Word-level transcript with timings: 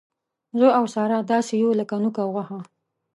زه 0.59 0.67
او 0.77 0.85
ساره 0.93 1.17
داسې 1.31 1.53
یو 1.63 1.71
لک 1.79 1.91
نوک 2.03 2.15
او 2.23 2.29
غوښه. 2.33 2.59